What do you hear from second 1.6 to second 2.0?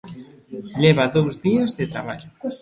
de